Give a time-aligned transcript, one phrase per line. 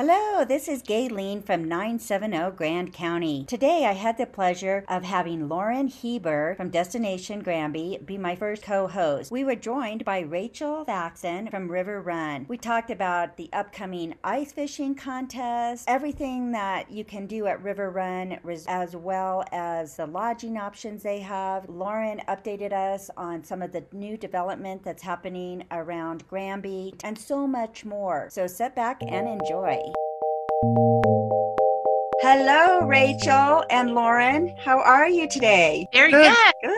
[0.00, 3.44] Hello, this is Gayleen from 970 Grand County.
[3.48, 8.62] Today I had the pleasure of having Lauren Huber from Destination Granby be my first
[8.62, 9.32] co host.
[9.32, 12.46] We were joined by Rachael Thackston from River Run.
[12.46, 17.90] We talked about the upcoming ice fishing contest, everything that you can do at River
[17.90, 18.38] Run,
[18.68, 21.68] as well as the lodging options they have.
[21.68, 27.48] Lauren updated us on some of the new development that's happening around Granby and so
[27.48, 28.28] much more.
[28.30, 29.87] So sit back and enjoy.
[32.20, 34.56] Hello, Rachael and Lauren.
[34.56, 35.88] How are you today?
[35.92, 36.34] Very good.
[36.60, 36.70] Good.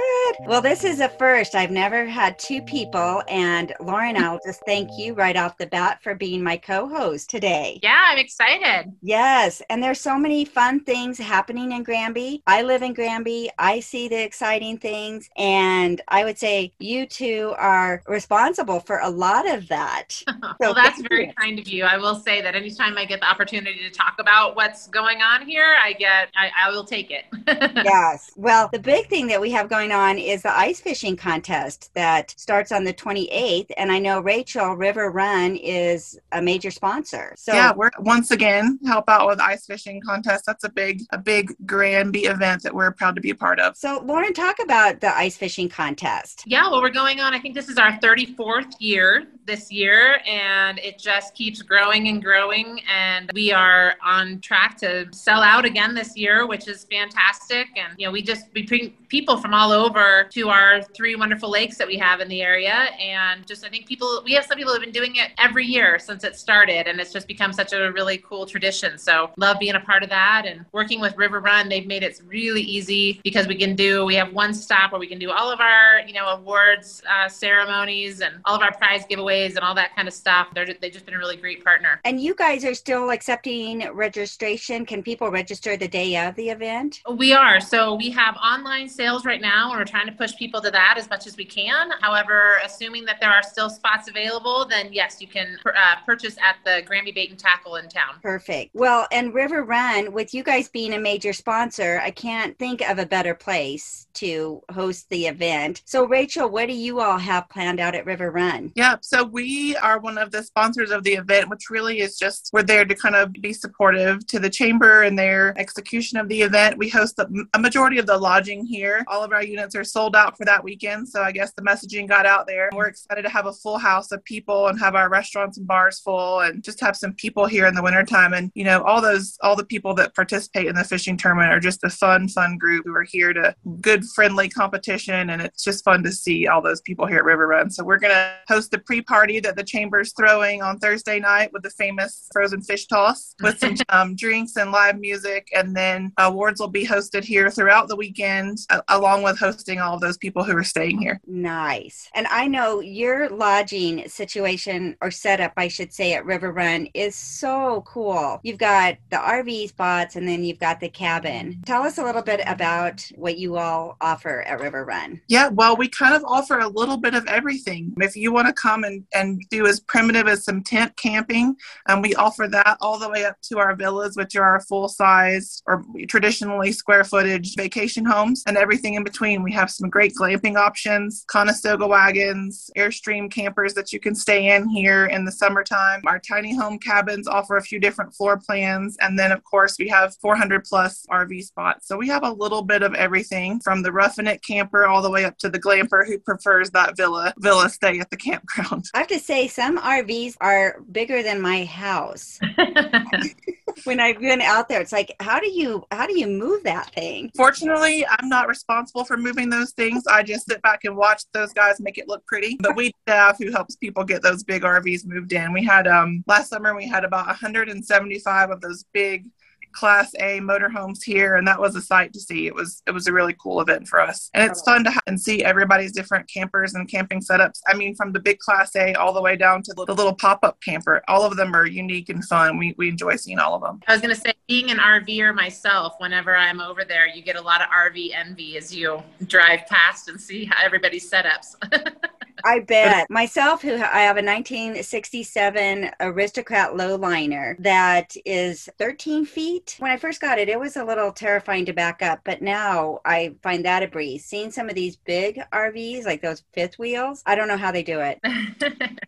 [0.46, 1.54] Well, this is a first.
[1.54, 3.22] I've never had two people.
[3.28, 7.30] And Lauren, I'll just thank you right off the bat for being my co host
[7.30, 7.78] today.
[7.82, 8.92] Yeah, I'm excited.
[9.02, 9.62] Yes.
[9.70, 12.42] And there's so many fun things happening in Granby.
[12.46, 13.50] I live in Granby.
[13.58, 15.28] I see the exciting things.
[15.36, 20.22] And I would say you two are responsible for a lot of that.
[20.60, 21.32] So well, that's very you.
[21.34, 21.84] kind of you.
[21.84, 25.46] I will say that anytime I get the opportunity to talk about what's going on
[25.46, 27.24] here, I get, I, I will take it.
[27.46, 28.32] yes.
[28.36, 32.34] Well, the big thing that we have going on is the ice fishing contest that
[32.36, 33.70] starts on the 28th.
[33.76, 37.34] And I know Rachael River Run is a major sponsor.
[37.36, 40.44] So yeah, we're once again help out with ice fishing contest.
[40.46, 43.76] That's a big, a big Granby event that we're proud to be a part of.
[43.76, 46.44] So Lauren, talk about the ice fishing contest.
[46.46, 50.78] Yeah, well, we're going on, I think this is our 34th year this year and
[50.78, 55.92] it just keeps growing and growing and we are on track to sell out again
[55.92, 57.66] this year which is fantastic.
[57.76, 61.50] And you know we just we bring people from all over to our three wonderful
[61.50, 62.90] lakes that we have in the area.
[63.00, 65.66] And just i think people we have some people who have been doing it every
[65.66, 68.98] year since it started and it's just become such a really cool tradition.
[68.98, 71.68] So love being a part of that and working with river run.
[71.68, 75.08] They've made it really easy because we can do we have one stop where we
[75.08, 79.02] can do all of our you know awards uh, ceremonies and all of our prize
[79.10, 80.48] giveaways and all that kind of stuff.
[80.54, 82.00] They're, they've just been a really great partner.
[82.04, 84.86] And you guys are still accepting registration.
[84.86, 87.00] Can people register the day of the event?
[87.16, 87.60] We are.
[87.60, 90.94] So we have online sales right now, and we're trying to push people to that
[90.98, 91.90] as much as we can.
[92.00, 96.56] However, assuming that there are still spots available, then yes, you can uh, purchase at
[96.64, 98.16] the Granby Bait and Tackle in town.
[98.22, 98.74] Perfect.
[98.74, 102.98] Well, and River Run, with you guys being a major sponsor, I can't think of
[102.98, 105.82] a better place to host the event.
[105.84, 108.72] So, Rachael, what do you all have planned out at River Run?
[108.74, 108.96] Yeah.
[109.00, 112.62] So we are one of the sponsors of the event, which really is just we're
[112.62, 116.78] there to kind of be supportive to the chamber and their execution of the event.
[116.78, 119.04] We host the, a majority of the lodging here.
[119.06, 122.08] All of our units are sold out for that weekend, so I guess the messaging
[122.08, 122.70] got out there.
[122.74, 126.00] We're excited to have a full house of people and have our restaurants and bars
[126.00, 128.34] full and just have some people here in the wintertime.
[128.34, 131.60] And you know, all those all the people that participate in the fishing tournament are
[131.60, 135.84] just a fun, fun group who are here to good, friendly competition, and it's just
[135.84, 137.70] fun to see all those people here at River Run.
[137.70, 141.64] So we're gonna host the pre-party party that the chamber's throwing on Thursday night with
[141.64, 145.48] the famous frozen fish toss with some um, drinks and live music.
[145.52, 149.96] And then awards will be hosted here throughout the weekend, uh, along with hosting all
[149.96, 151.20] of those people who are staying here.
[151.26, 152.08] Nice.
[152.14, 157.16] And I know your lodging situation or setup, I should say, at River Run is
[157.16, 158.38] so cool.
[158.44, 161.60] You've got the RV spots and then you've got the cabin.
[161.66, 165.20] Tell us a little bit about what you all offer at River Run.
[165.26, 167.92] Yeah, well, we kind of offer a little bit of everything.
[167.96, 171.56] If you want to come and and do as primitive as some tent camping.
[171.88, 174.88] And we offer that all the way up to our villas, which are our full
[174.88, 179.42] size or traditionally square footage vacation homes and everything in between.
[179.42, 184.68] We have some great glamping options, Conestoga wagons, Airstream campers that you can stay in
[184.68, 186.02] here in the summertime.
[186.06, 188.96] Our tiny home cabins offer a few different floor plans.
[189.00, 191.88] And then, of course, we have 400 plus RV spots.
[191.88, 195.10] So we have a little bit of everything from the roughing it camper all the
[195.10, 198.89] way up to the glamper who prefers that villa villa stay at the campground.
[198.94, 202.40] I have to say, some RVs are bigger than my house.
[203.84, 206.92] when I've been out there, it's like, how do you how do you move that
[206.94, 207.30] thing?
[207.36, 210.06] Fortunately, I'm not responsible for moving those things.
[210.06, 212.56] I just sit back and watch those guys make it look pretty.
[212.60, 215.52] But we staff who helps people get those big RVs moved in.
[215.52, 219.26] We had um last summer we had about 175 of those big
[219.72, 222.46] class A motorhomes here, and that was a sight to see.
[222.46, 225.02] It was it was a really cool event for us, and it's fun to have
[225.06, 227.60] and see everybody's different campers and camping setups.
[227.66, 230.40] I mean, from the big class A all the way down to the little pop
[230.42, 231.02] up camper.
[231.08, 232.58] All of them are unique and fun.
[232.58, 233.80] We we enjoy seeing all of them.
[233.86, 237.40] I was gonna say, being an RVer myself, whenever I'm over there, you get a
[237.40, 241.56] lot of RV envy as you drive past and see how everybody's setups.
[242.44, 243.10] I bet.
[243.10, 249.59] Myself, who I have a 1967 Aristocrat lowliner that is 13 feet.
[249.78, 253.00] When I first got it, it was a little terrifying to back up, but now
[253.04, 254.24] I find that a breeze.
[254.24, 257.82] Seeing some of these big RVs, like those fifth wheels, I don't know how they
[257.82, 258.20] do it.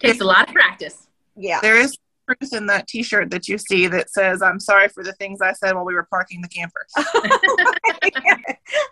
[0.00, 1.08] Takes a lot of practice.
[1.36, 1.60] Yeah.
[1.60, 1.96] There is
[2.28, 5.52] truth in that T-shirt that you see that says "I'm sorry for the things I
[5.52, 6.86] said while we were parking the camper."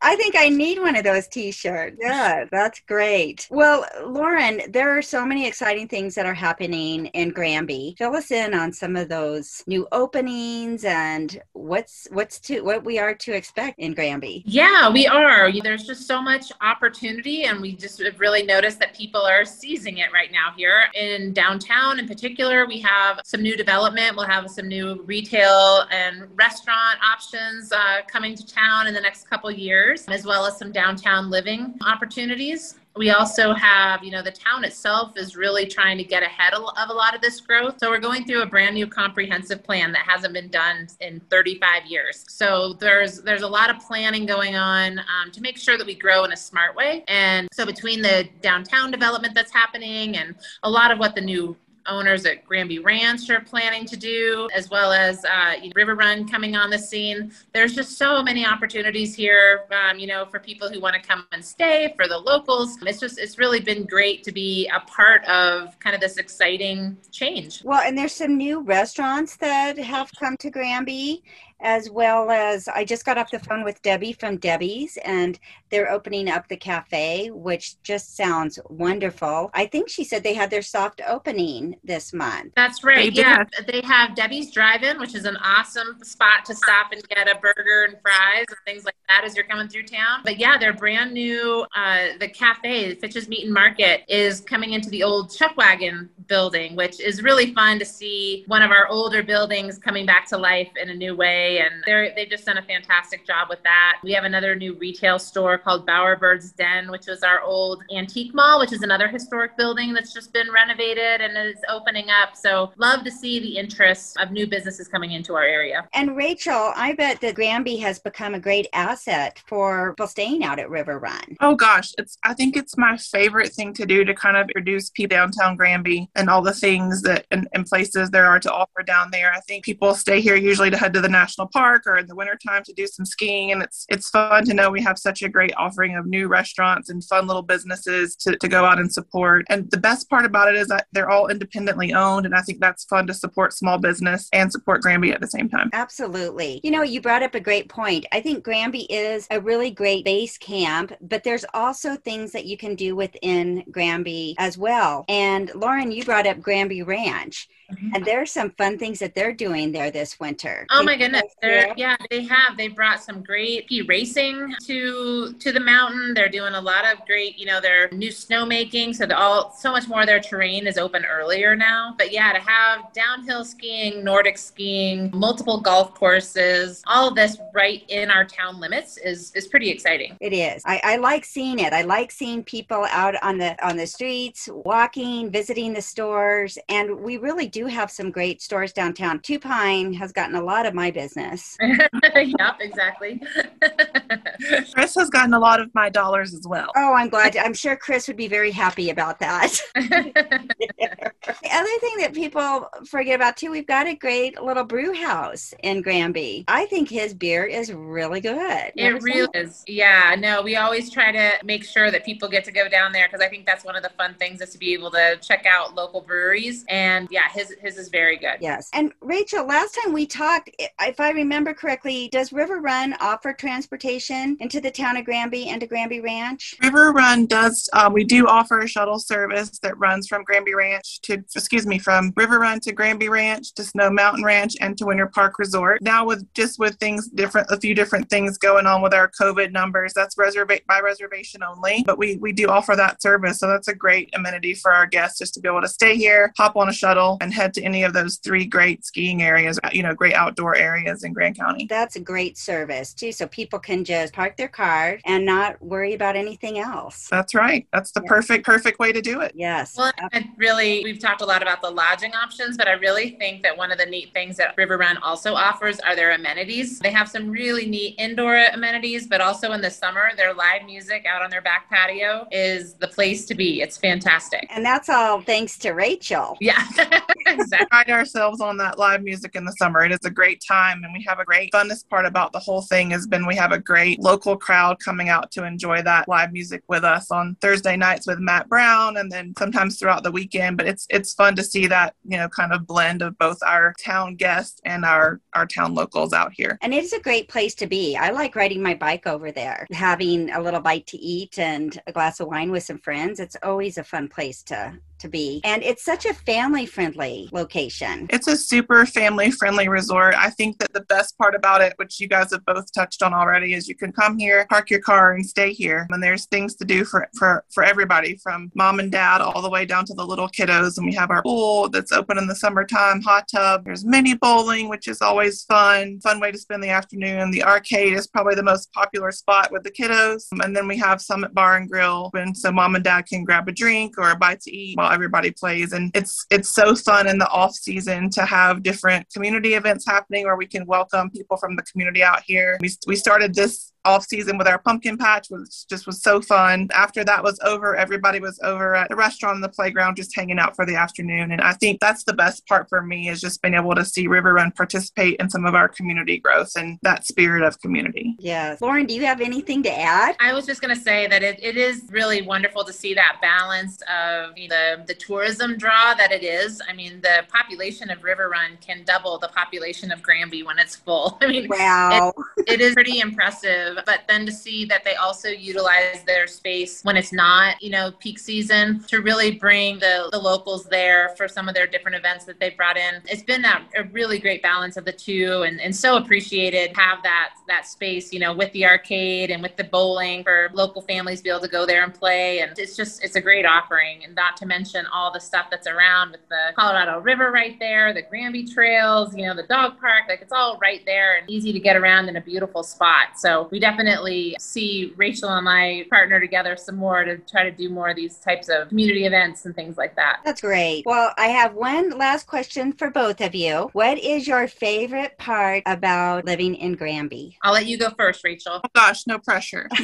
[0.03, 1.97] I think I need one of those T-shirts.
[2.00, 3.47] Yeah, that's great.
[3.50, 7.97] Well, Lauren, there are so many exciting things that are happening in Granby.
[7.99, 12.99] Fill us in on some of those new openings and what's what's to what we
[12.99, 14.44] are to expect in Granby.
[14.47, 15.50] Yeah, we are.
[15.53, 19.99] There's just so much opportunity, and we just have really noticed that people are seizing
[19.99, 21.99] it right now here in downtown.
[21.99, 24.17] In particular, we have some new development.
[24.17, 29.28] We'll have some new retail and restaurant options uh, coming to town in the next
[29.28, 34.32] couple years, as well as some downtown living opportunities we also have, you know, the
[34.32, 37.76] town itself is really trying to get ahead of a lot of this growth.
[37.78, 41.87] So we're going through a brand new comprehensive plan that hasn't been done in 35
[41.87, 42.25] years.
[42.28, 45.94] So there's there's a lot of planning going on um, to make sure that we
[45.94, 47.05] grow in a smart way.
[47.08, 51.56] And so between the downtown development that's happening and a lot of what the new
[51.88, 55.94] owners at Granby Ranch are planning to do, as well as uh, you know, River
[55.94, 57.33] Run coming on the scene.
[57.53, 61.27] There's just so many opportunities here, um, you know, for people who want to come
[61.33, 62.79] and stay, for the locals.
[62.83, 66.97] It's just, it's really been great to be a part of kind of this exciting
[67.12, 67.62] change.
[67.65, 71.23] Well, and there's some new restaurants that have come to Granby
[71.61, 75.38] as well as I just got off the phone with Debbie from Debbie's, and
[75.70, 79.50] they're opening up the cafe, which just sounds wonderful.
[79.55, 82.53] I think she said they had their soft opening this month.
[82.56, 83.14] That's right.
[83.14, 87.29] They yeah, they have Debbie's Drive-In, which is an awesome spot to stop and get
[87.29, 90.20] a burger and fries and things like that as you're coming through town.
[90.25, 91.67] But yeah, they're brand new.
[91.75, 96.76] Uh, the cafe, Fitch's Meat and Market, is coming into the old Chuck Wagon building,
[96.76, 100.70] which is really fun to see one of our older buildings coming back to life
[100.81, 103.99] in a new way and they're they've just done a fantastic job with that.
[104.02, 108.61] We have another new retail store called Bowerbird's Den, which was our old antique mall,
[108.61, 112.37] which is another historic building that's just been renovated and is opening up.
[112.37, 115.88] So love to see the interest of new businesses coming into our area.
[115.94, 120.58] And Rachael, I bet that Granby has become a great asset for people staying out
[120.58, 121.37] at River Run.
[121.40, 124.90] Oh gosh, it's I think it's my favorite thing to do to kind of introduce
[124.90, 128.83] people downtown Granby and all the things that and, and places there are to offer
[128.83, 129.33] down there.
[129.33, 132.15] I think people stay here usually to head to the national park or in the
[132.15, 133.53] wintertime to do some skiing.
[133.53, 136.91] And it's it's fun to know we have such a great offering of new restaurants
[136.91, 139.47] and fun little businesses to, to go out and support.
[139.49, 142.27] And the best part about it is that they're all independently owned.
[142.27, 145.49] And I think that's fun to support small business and support Granby at the same
[145.49, 145.71] time.
[145.73, 146.61] Absolutely.
[146.62, 148.07] You know, you brought up a great point.
[148.12, 152.57] I think Granby is a really great base camp, but there's also things that you
[152.57, 155.05] can do within Granby as well.
[155.09, 157.49] And Lauren, you brought up Granby Ranch.
[157.73, 157.95] Mm-hmm.
[157.95, 160.67] And there's some fun things that they're doing there this winter.
[160.71, 161.35] Oh my goodness.
[161.43, 162.57] They're, yeah, they have.
[162.57, 166.15] They brought some great racing to to the mountain.
[166.15, 168.95] They're doing a lot of great, you know, their new snowmaking.
[168.95, 171.95] So they're all so much more of their terrain is open earlier now.
[171.99, 177.83] But yeah, to have downhill skiing, Nordic skiing, multiple golf courses, all of this right
[177.89, 180.17] in our town limits is is pretty exciting.
[180.21, 180.62] It is.
[180.65, 181.73] I, I like seeing it.
[181.73, 187.01] I like seeing people out on the on the streets, walking, visiting the stores, and
[187.01, 189.19] we really do have some great stores downtown.
[189.20, 191.56] Two Pine has gotten a lot of my business.
[191.62, 193.23] yep, exactly.
[194.75, 196.69] Chris has gotten a lot of my dollars as well.
[196.77, 197.37] Oh, I'm glad.
[197.37, 199.59] I'm sure Chris would be very happy about that.
[199.75, 205.55] the other thing that people forget about too, we've got a great little brew house
[205.62, 206.45] in Granby.
[206.49, 208.73] I think his beer is really good.
[208.75, 209.64] It really is.
[209.66, 213.07] Yeah, no, we always try to make sure that people get to go down there
[213.07, 215.47] because I think that's one of the fun things is to be able to check
[215.47, 216.64] out local breweries.
[216.69, 218.38] And yeah, his his his is very good.
[218.40, 218.71] Yes.
[218.73, 224.25] And Rachael, last time we talked, if I remember correctly, does River Run offer transportation
[224.40, 226.54] into the town of Granby and to Granby Ranch?
[226.62, 227.68] River Run does.
[227.73, 231.78] Um, we do offer a shuttle service that runs from Granby Ranch to, excuse me,
[231.78, 235.83] from River Run to Granby Ranch to Snow Mountain Ranch and to Winter Park Resort.
[235.83, 239.52] Now with just with things different, a few different things going on with our COVID
[239.52, 241.83] numbers, that's reservation by reservation only.
[241.87, 245.18] But we we do offer that service, so that's a great amenity for our guests
[245.18, 247.83] just to be able to stay here, hop on a shuttle, and head to any
[247.83, 251.66] of those three great skiing areas, you know, great outdoor areas in Grand County.
[251.68, 253.12] That's a great service too.
[253.12, 257.06] So people can just park their car and not worry about anything else.
[257.11, 257.68] That's right.
[257.70, 259.32] That's the perfect, perfect way to do it.
[259.35, 259.76] Yes.
[259.76, 263.42] Well, and really, we've talked a lot about the lodging options, but I really think
[263.42, 266.78] that one of the neat things that River Run also offers are their amenities.
[266.78, 271.04] They have some really neat indoor amenities, but also in the summer, their live music
[271.06, 273.61] out on their back patio is the place to be.
[273.61, 274.46] It's fantastic.
[274.49, 276.38] And that's all thanks to Rachael.
[276.40, 276.66] Yeah.
[277.26, 279.85] exactly pride ourselves on that live music in the summer.
[279.85, 282.62] It is a great time, and we have a great funnest part about the whole
[282.62, 286.33] thing has been we have a great local crowd coming out to enjoy that live
[286.33, 290.57] music with us on Thursday nights with Matt Brown and then sometimes throughout the weekend.
[290.57, 293.75] But it's it's fun to see that, you know, kind of blend of both our
[293.85, 296.57] town guests and our our town locals out here.
[296.63, 297.97] And it's a great place to be.
[297.97, 301.93] I like riding my bike over there, having a little bite to eat and a
[301.93, 303.19] glass of wine with some friends.
[303.19, 305.41] It's always a fun place to to be.
[305.45, 308.07] And it's such a family friendly location.
[308.11, 310.15] It's a super family friendly resort.
[310.15, 313.12] I think that the best part about it, which you guys have both touched on
[313.12, 315.87] already, is you can come here, park your car, and stay here.
[315.91, 319.50] And there's things to do for, for, for everybody from mom and dad all the
[319.50, 320.79] way down to the little kiddos.
[320.79, 323.65] And we have our pool that's open in the summertime, hot tub.
[323.65, 327.31] There's mini bowling, which is always fun, fun way to spend the afternoon.
[327.31, 330.26] The arcade is probably the most popular spot with the kiddos.
[330.43, 333.49] And then we have Summit Bar and Grill, and so mom and dad can grab
[333.49, 335.73] a drink or a bite to eat everybody plays.
[335.73, 340.25] And it's it's so fun in the off season to have different community events happening
[340.25, 342.59] where we can welcome people from the community out here.
[342.61, 346.69] We, we started this off season with our pumpkin patch was just was so fun.
[346.75, 350.38] After that was over, everybody was over at the restaurant and the playground just hanging
[350.38, 351.31] out for the afternoon.
[351.31, 354.09] And I think that's the best part for me is just being able to see
[354.09, 358.16] River Run participate in some of our community growth and that spirit of community.
[358.19, 358.61] Yes.
[358.61, 360.16] Lauren, do you have anything to add?
[360.21, 363.19] I was just going to say that it, it is really wonderful to see that
[363.23, 366.61] balance of the, the tourism draw that it is.
[366.69, 370.76] I mean, the population of River Run can double the population of Granby when it's
[370.76, 371.19] full.
[371.23, 372.12] I mean, wow.
[372.37, 376.83] it, it is pretty impressive but then to see that they also utilize their space
[376.83, 381.28] when it's not, you know, peak season to really bring the, the locals there for
[381.28, 383.02] some of their different events that they brought in.
[383.06, 387.02] It's been that a really great balance of the two and, and so appreciated have
[387.02, 391.21] that that space, you know, with the arcade and with the bowling for local families
[391.21, 392.40] to be able to go there and play.
[392.40, 394.04] And it's just it's a great offering.
[394.04, 397.92] And not to mention all the stuff that's around with the Colorado River right there,
[397.92, 401.52] the Granby trails, you know, the dog park, like it's all right there and easy
[401.52, 403.18] to get around in a beautiful spot.
[403.18, 407.68] So we definitely see Rachael and I partner together some more to try to do
[407.68, 410.20] more of these types of community events and things like that.
[410.25, 410.85] That's great.
[410.87, 413.68] Well, I have one last question for both of you.
[413.73, 417.38] What is your favorite part about living in Granby?
[417.42, 418.61] I'll let you go first, Rachael.
[418.62, 419.68] Oh gosh, no pressure.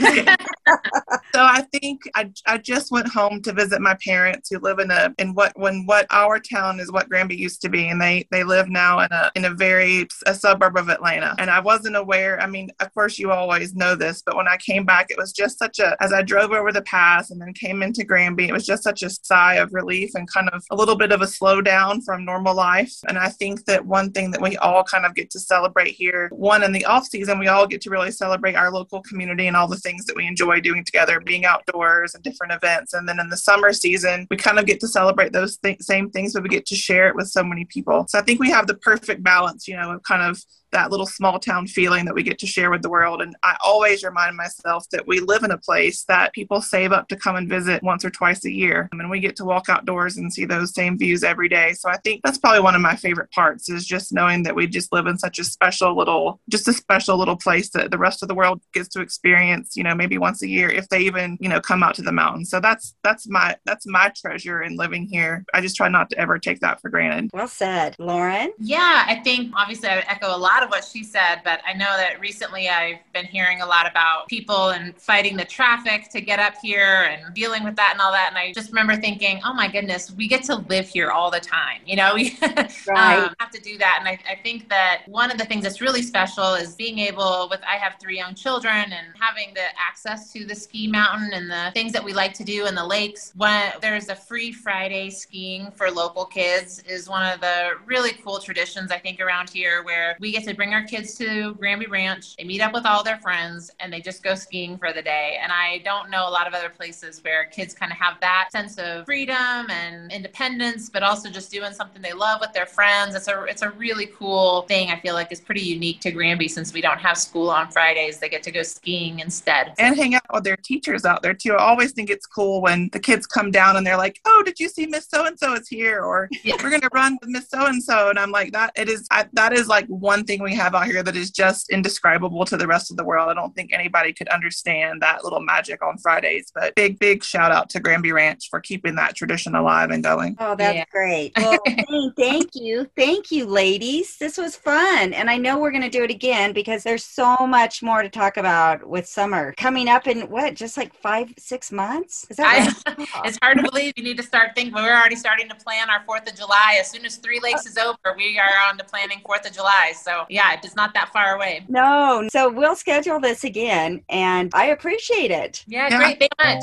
[1.35, 4.93] so I think I, I just went home to visit my parents who live in
[4.93, 8.29] a in what when what our town is what Granby used to be, and they
[8.31, 11.35] they live now in a in a very a suburb of Atlanta.
[11.39, 12.41] And I wasn't aware.
[12.41, 15.33] I mean, of course, you always know this, but when I came back, it was
[15.33, 18.53] just such a, as I drove over the pass and then came into Granby, it
[18.53, 21.27] was just such a sigh of relief and kind of a little bit of a
[21.27, 22.93] slowdown from normal life.
[23.09, 26.29] And I think that one thing that we all kind of get to celebrate here,
[26.33, 29.57] one in the off season, we all get to really celebrate our local community and
[29.57, 32.95] all the things that we enjoy doing together, being outdoors and different events.
[32.95, 36.11] And then in the summer season, we kind of get to celebrate those th- same
[36.11, 38.07] things, but we get to share it with so many people.
[38.09, 41.07] So I think we have the perfect balance, you know, of kind of that little
[41.07, 43.23] small town feeling that we get to share with the world.
[43.23, 47.09] And I always remind myself that we live in a place that people save up
[47.09, 48.89] to come and visit once or twice a year.
[48.93, 51.73] And we get to walk outdoors and see those same views every day.
[51.75, 54.67] So I think that's probably one of my favorite parts is just knowing that we
[54.67, 58.23] just live in such a special little, just a special little place that the rest
[58.23, 61.37] of the world gets to experience, you know, maybe once a year if they even,
[61.41, 62.51] you know, come out to the mountains.
[62.51, 65.45] So that's, that's my, that's my treasure in living here.
[65.53, 67.31] I just try not to ever take that for granted.
[67.33, 67.97] Well said.
[67.99, 68.53] Lauren?
[68.59, 71.97] Yeah, I think obviously I echo a lot of what she said, but I know
[71.97, 76.39] that recently I've been hearing a lot about people and fighting the traffic to get
[76.39, 78.29] up here and dealing with that and all that.
[78.29, 81.41] And I just remember thinking, oh my goodness, we get to live here all the
[81.41, 81.81] time.
[81.85, 83.19] You know, we right.
[83.19, 83.97] um, have to do that.
[84.01, 87.49] And I, I think that one of the things that's really special is being able,
[87.51, 91.51] with I have three young children and having the access to the ski mountain and
[91.51, 93.33] the things that we like to do in the lakes.
[93.37, 98.39] When there's a free Friday skiing for local kids is one of the really cool
[98.39, 102.37] traditions I think around here where we get to bring our kids to Granby Ranch.
[102.37, 105.39] They meet up with all their friends and they just go skiing for the day.
[105.43, 108.49] And I don't know a lot of other places where kids kind of have that
[108.53, 113.15] sense of freedom and independence, but also just doing something they love with their friends.
[113.15, 114.91] It's a it's a really cool thing.
[114.91, 118.19] I feel like is pretty unique to Granby since we don't have school on Fridays.
[118.19, 121.55] They get to go skiing instead and hang out with their teachers out there too.
[121.55, 124.61] I always think it's cool when the kids come down and they're like, "Oh, did
[124.61, 126.57] you see Miss So and So is here?" or yeah.
[126.63, 129.07] "We're gonna run with Miss So and So," and I'm like, "That it is.
[129.11, 132.57] I, that is like one thing we have out here that is just indescribable to
[132.57, 133.29] the rest of the world.
[133.29, 136.53] I don't think anybody could understand that little magic on Fridays.
[136.55, 140.37] But big, big shout out to Granby Ranch for keeping that tradition alive and going.
[140.39, 140.85] Oh, that's yeah.
[140.91, 141.33] great.
[141.37, 141.59] Well,
[142.17, 142.91] thank you.
[142.97, 144.17] Thank you, ladies.
[144.19, 145.13] This was fun.
[145.13, 148.09] And I know we're going to do it again because there's so much more to
[148.09, 152.27] talk about with summer coming up in what, just like five, six months?
[152.31, 153.09] Is that right?
[153.25, 153.95] it's hard to believe.
[153.97, 154.75] You need to start thinking.
[154.75, 156.77] We're already starting to plan our 4th of July.
[156.81, 159.93] As soon as Three Lakes is over, we are on to planning 4th of July.
[159.95, 161.65] So, yeah, it's not that far away.
[161.69, 165.65] No, so we'll schedule this again, and I appreciate it.
[165.67, 165.99] Yeah, yeah.
[165.99, 166.19] great.
[166.19, 166.63] Very much.